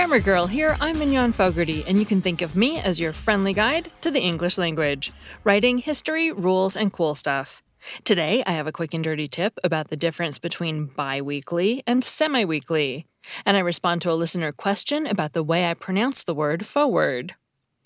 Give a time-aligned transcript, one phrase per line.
[0.00, 3.52] Grammar Girl here, I'm Mignon Fogarty, and you can think of me as your friendly
[3.52, 5.12] guide to the English language,
[5.44, 7.62] writing history, rules, and cool stuff.
[8.04, 12.02] Today, I have a quick and dirty tip about the difference between bi weekly and
[12.02, 13.04] semi weekly,
[13.44, 17.34] and I respond to a listener question about the way I pronounce the word forward.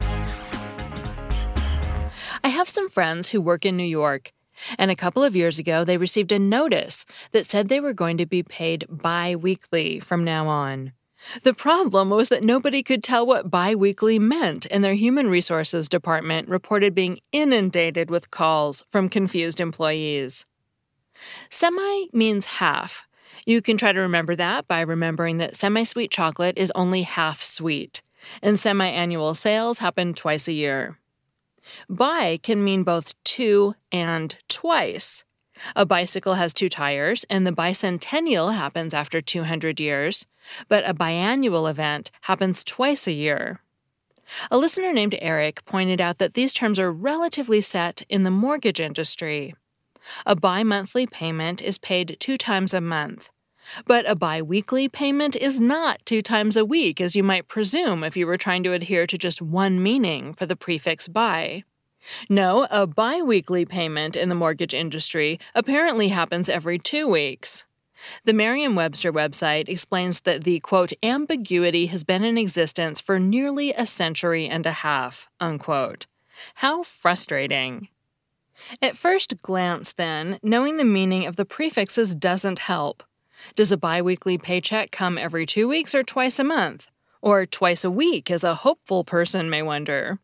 [0.00, 0.60] I
[2.44, 4.32] have some friends who work in New York,
[4.78, 8.18] and a couple of years ago, they received a notice that said they were going
[8.18, 10.92] to be paid bi weekly from now on.
[11.42, 16.48] The problem was that nobody could tell what biweekly meant, and their human resources department
[16.48, 20.46] reported being inundated with calls from confused employees.
[21.50, 23.06] Semi means half.
[23.46, 27.44] You can try to remember that by remembering that semi sweet chocolate is only half
[27.44, 28.02] sweet,
[28.42, 30.98] and semi annual sales happen twice a year.
[31.88, 35.24] Bi can mean both two and twice.
[35.76, 40.26] A bicycle has two tires, and the bicentennial happens after 200 years,
[40.68, 43.60] but a biannual event happens twice a year.
[44.50, 48.80] A listener named Eric pointed out that these terms are relatively set in the mortgage
[48.80, 49.54] industry.
[50.26, 53.30] A bi monthly payment is paid two times a month,
[53.86, 58.04] but a bi weekly payment is not two times a week, as you might presume
[58.04, 61.64] if you were trying to adhere to just one meaning for the prefix bi.
[62.28, 67.66] No, a bi weekly payment in the mortgage industry apparently happens every two weeks.
[68.24, 73.72] The Merriam Webster website explains that the quote, ambiguity has been in existence for nearly
[73.72, 76.06] a century and a half, unquote.
[76.56, 77.88] How frustrating.
[78.82, 83.02] At first glance, then, knowing the meaning of the prefixes doesn't help.
[83.54, 86.88] Does a biweekly paycheck come every two weeks or twice a month?
[87.20, 90.18] Or twice a week, as a hopeful person may wonder?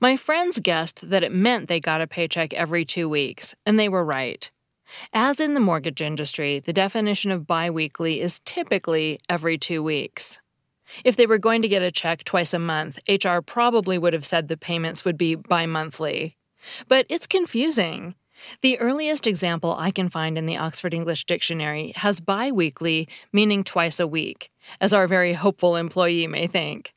[0.00, 3.88] My friends guessed that it meant they got a paycheck every two weeks, and they
[3.88, 4.50] were right.
[5.12, 10.40] As in the mortgage industry, the definition of biweekly is typically every two weeks.
[11.04, 14.24] If they were going to get a check twice a month, HR probably would have
[14.24, 16.36] said the payments would be bi monthly.
[16.88, 18.14] But it's confusing.
[18.62, 23.64] The earliest example I can find in the Oxford English Dictionary has bi weekly, meaning
[23.64, 24.50] twice a week,
[24.80, 26.94] as our very hopeful employee may think.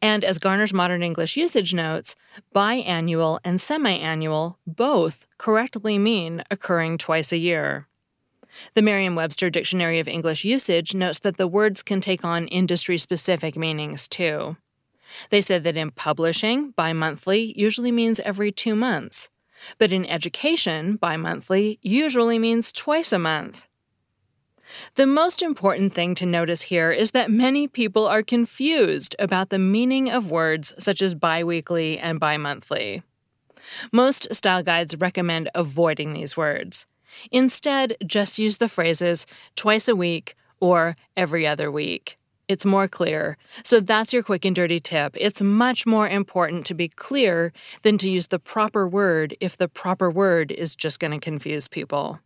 [0.00, 2.16] And as Garner's Modern English Usage notes,
[2.54, 7.86] biannual and semi-annual both correctly mean occurring twice a year.
[8.74, 12.98] The Merriam Webster Dictionary of English Usage notes that the words can take on industry
[12.98, 14.56] specific meanings too.
[15.30, 19.28] They said that in publishing, bi monthly usually means every two months,
[19.78, 23.66] but in education, bi monthly usually means twice a month.
[24.94, 29.58] The most important thing to notice here is that many people are confused about the
[29.58, 33.02] meaning of words such as biweekly and bimonthly.
[33.92, 36.86] Most style guides recommend avoiding these words.
[37.30, 42.18] Instead, just use the phrases twice a week or every other week.
[42.46, 43.38] It's more clear.
[43.62, 45.16] So that's your quick and dirty tip.
[45.18, 47.52] It's much more important to be clear
[47.82, 51.68] than to use the proper word if the proper word is just going to confuse
[51.68, 52.20] people.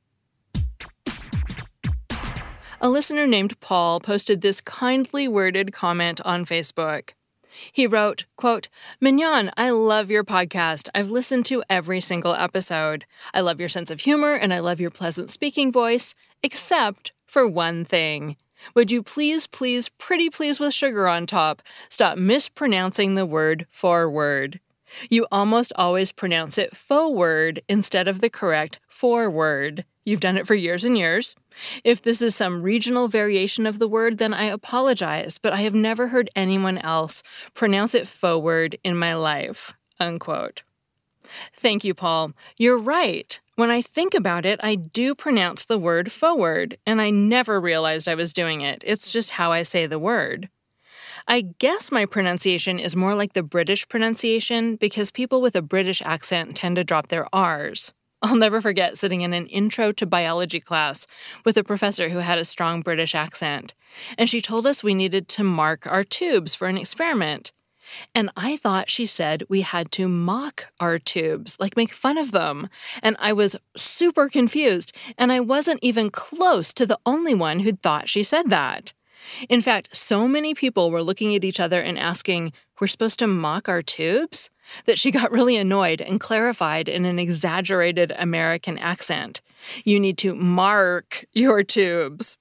[2.80, 7.10] A listener named Paul posted this kindly worded comment on Facebook.
[7.72, 8.69] He wrote, quote,
[9.00, 10.88] Mignon, I love your podcast.
[10.94, 13.04] I've listened to every single episode.
[13.34, 17.48] I love your sense of humor and I love your pleasant speaking voice, except for
[17.48, 18.36] one thing.
[18.76, 24.60] Would you please, please, pretty please with sugar on top, stop mispronouncing the word forward?
[25.10, 29.84] You almost always pronounce it forward instead of the correct forward.
[30.08, 31.34] You've done it for years and years.
[31.84, 35.75] If this is some regional variation of the word, then I apologize, but I have
[35.75, 37.22] never heard anyone else
[37.52, 39.75] pronounce it forward in my life.
[40.00, 40.62] Unquote.
[41.55, 42.32] Thank you, Paul.
[42.56, 43.38] You're right.
[43.56, 48.08] When I think about it, I do pronounce the word forward, and I never realized
[48.08, 48.82] I was doing it.
[48.87, 50.49] It's just how I say the word.
[51.26, 56.00] I guess my pronunciation is more like the British pronunciation because people with a British
[56.00, 57.93] accent tend to drop their R's.
[58.20, 61.06] I'll never forget sitting in an intro to biology class
[61.44, 63.75] with a professor who had a strong British accent,
[64.17, 67.53] and she told us we needed to mark our tubes for an experiment.
[68.15, 72.32] And I thought she said we had to mock our tubes, like make fun of
[72.32, 72.69] them.
[73.03, 77.82] And I was super confused, and I wasn't even close to the only one who'd
[77.82, 78.93] thought she said that.
[79.49, 83.26] In fact, so many people were looking at each other and asking, We're supposed to
[83.26, 84.50] mock our tubes?
[84.85, 89.41] that she got really annoyed and clarified in an exaggerated American accent.
[89.85, 92.37] You need to mark your tubes.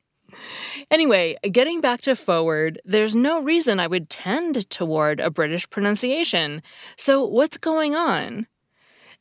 [0.91, 6.61] Anyway, getting back to forward, there's no reason I would tend toward a British pronunciation.
[6.97, 8.45] So, what's going on?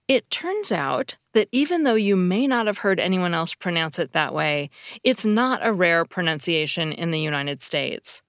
[0.09, 4.13] It turns out that even though you may not have heard anyone else pronounce it
[4.13, 4.71] that way,
[5.03, 8.23] it's not a rare pronunciation in the United States.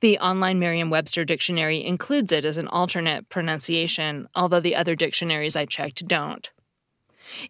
[0.00, 5.56] The online Merriam Webster dictionary includes it as an alternate pronunciation, although the other dictionaries
[5.56, 6.50] I checked don't.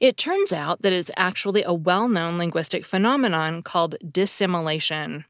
[0.01, 5.25] It turns out that it's actually a well known linguistic phenomenon called dissimilation.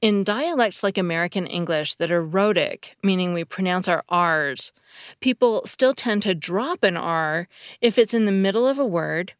[0.00, 4.72] In dialects like American English that are rhotic, meaning we pronounce our R's,
[5.20, 7.48] people still tend to drop an R
[7.80, 9.34] if it's in the middle of a word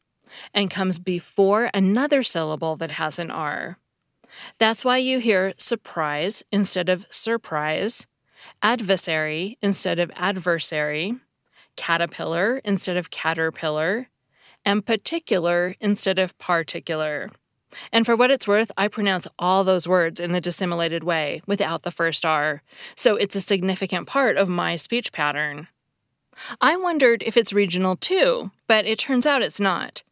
[0.52, 3.78] and comes before another syllable that has an R.
[4.58, 8.06] That's why you hear surprise instead of surprise,
[8.62, 11.16] adversary instead of adversary,
[11.76, 14.08] caterpillar instead of caterpillar,
[14.64, 17.30] and particular instead of particular.
[17.92, 21.82] And for what it's worth, I pronounce all those words in the dissimilated way without
[21.82, 22.62] the first R,
[22.94, 25.68] so it's a significant part of my speech pattern.
[26.60, 30.02] I wondered if it's regional too, but it turns out it's not.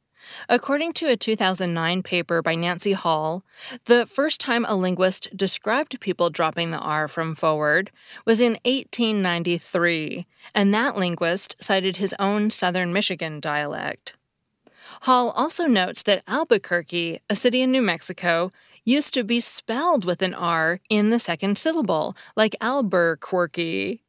[0.48, 3.42] According to a 2009 paper by Nancy Hall,
[3.84, 7.90] the first time a linguist described people dropping the R from forward
[8.24, 14.14] was in 1893, and that linguist cited his own Southern Michigan dialect.
[15.04, 18.50] Hall also notes that Albuquerque, a city in New Mexico,
[18.86, 24.00] used to be spelled with an R in the second syllable, like Albuquerque.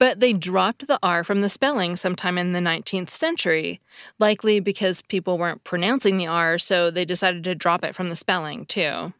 [0.00, 3.80] But they dropped the R from the spelling sometime in the 19th century,
[4.18, 8.16] likely because people weren't pronouncing the R, so they decided to drop it from the
[8.16, 9.12] spelling, too.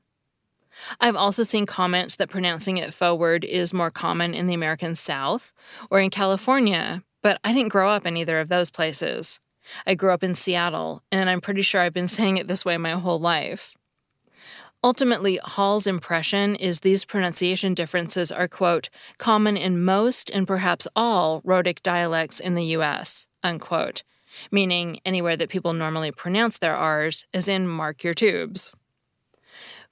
[1.00, 5.52] I've also seen comments that pronouncing it forward is more common in the American South
[5.88, 9.38] or in California, but I didn't grow up in either of those places.
[9.86, 12.76] I grew up in Seattle, and I'm pretty sure I've been saying it this way
[12.76, 13.74] my whole life.
[14.84, 21.40] Ultimately, Hall's impression is these pronunciation differences are, quote, common in most and perhaps all
[21.44, 24.02] rhotic dialects in the US, unquote,
[24.50, 28.72] meaning anywhere that people normally pronounce their R's, as in mark your tubes.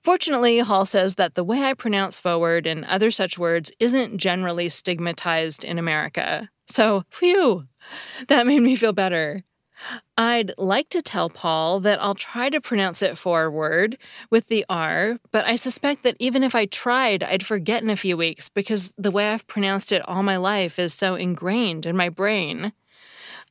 [0.02, 4.68] Fortunately, Hall says that the way I pronounce forward and other such words isn't generally
[4.70, 6.48] stigmatized in America.
[6.66, 7.66] So, phew,
[8.28, 9.44] that made me feel better.
[10.16, 13.96] I'd like to tell Paul that I'll try to pronounce it forward
[14.30, 17.96] with the R, but I suspect that even if I tried, I'd forget in a
[17.96, 21.96] few weeks because the way I've pronounced it all my life is so ingrained in
[21.96, 22.72] my brain.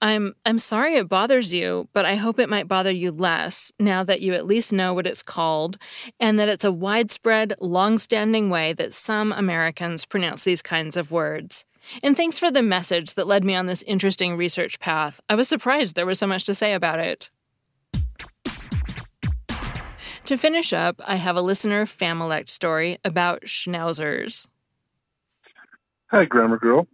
[0.02, 4.04] I'm I'm sorry it bothers you, but I hope it might bother you less now
[4.06, 5.78] that you at least know what it's called
[6.20, 11.66] and that it's a widespread, long-standing way that some Americans pronounce these kinds of words.
[12.04, 15.20] And thanks for the message that led me on this interesting research path.
[15.30, 17.30] I was surprised there was so much to say about it.
[20.26, 24.48] To finish up, I have a listener Familect story about schnauzers.
[26.12, 26.88] Hi, Grammar Girl.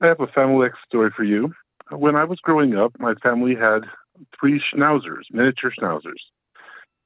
[0.00, 1.52] I have a Familect story for you.
[1.90, 3.80] When I was growing up, my family had
[4.38, 6.20] three schnauzers, miniature schnauzers.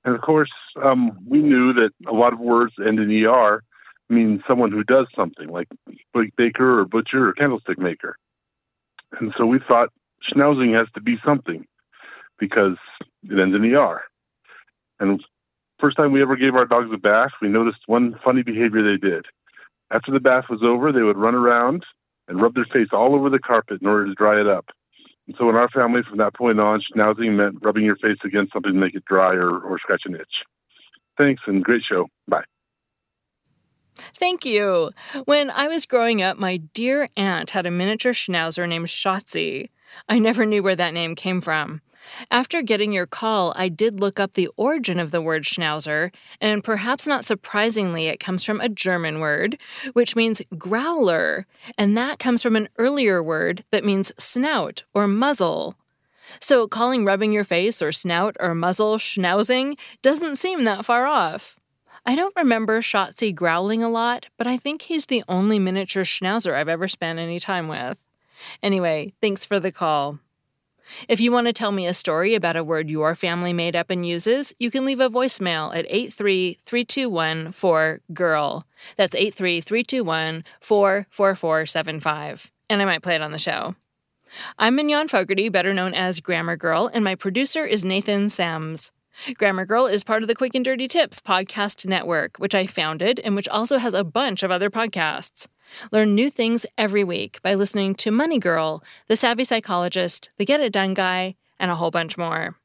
[0.04, 0.50] And of course,
[0.82, 3.62] um, we knew that a lot of words end in ER,
[4.08, 5.68] means someone who does something like
[6.36, 8.16] baker or butcher or candlestick maker.
[9.18, 9.90] And so we thought
[10.32, 11.66] schnauzing has to be something
[12.38, 12.76] because
[13.24, 14.02] it ends in ER.
[15.00, 15.22] And
[15.80, 18.98] first time we ever gave our dogs a bath, we noticed one funny behavior they
[18.98, 19.26] did.
[19.90, 21.84] After the bath was over, they would run around
[22.28, 24.66] and rub their face all over the carpet in order to dry it up.
[25.26, 28.52] And so in our family, from that point on, schnauzing meant rubbing your face against
[28.52, 30.44] something to make it dry or, or scratch an itch.
[31.18, 32.08] Thanks and great show.
[32.26, 32.44] Bye.
[34.14, 34.90] Thank you.
[35.24, 39.68] When I was growing up, my dear aunt had a miniature schnauzer named Shotzi.
[40.08, 41.82] I never knew where that name came from.
[42.30, 46.64] After getting your call, I did look up the origin of the word schnauzer, and
[46.64, 49.58] perhaps not surprisingly, it comes from a German word,
[49.92, 51.46] which means growler,
[51.78, 55.76] and that comes from an earlier word that means snout or muzzle.
[56.40, 61.56] So calling rubbing your face or snout or muzzle schnauzing doesn't seem that far off.
[62.04, 66.54] I don't remember Shotzi growling a lot, but I think he's the only miniature schnauzer
[66.54, 67.96] I've ever spent any time with.
[68.62, 70.18] Anyway, thanks for the call.
[71.08, 73.88] If you want to tell me a story about a word your family made up
[73.88, 78.64] and uses, you can leave a voicemail at 83321 4GIRL.
[78.96, 82.50] That's 83321 44475.
[82.68, 83.76] And I might play it on the show.
[84.58, 88.90] I'm Mignon Fogarty, better known as Grammar Girl, and my producer is Nathan Sams.
[89.36, 93.20] Grammar Girl is part of the Quick and Dirty Tips podcast network, which I founded
[93.20, 95.46] and which also has a bunch of other podcasts.
[95.90, 100.60] Learn new things every week by listening to Money Girl, The Savvy Psychologist, The Get
[100.60, 102.56] It Done Guy, and a whole bunch more.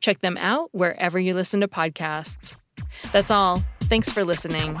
[0.00, 2.56] Check them out wherever you listen to podcasts.
[3.12, 3.62] That's all.
[3.82, 4.80] Thanks for listening.